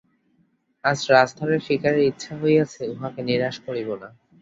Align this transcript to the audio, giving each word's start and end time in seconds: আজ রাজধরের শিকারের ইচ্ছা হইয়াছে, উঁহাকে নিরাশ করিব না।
আজ 0.83 0.99
রাজধরের 1.09 1.61
শিকারের 1.67 2.03
ইচ্ছা 2.03 2.33
হইয়াছে, 2.41 2.81
উঁহাকে 2.93 3.21
নিরাশ 3.29 3.55
করিব 3.65 3.89
না। 4.01 4.09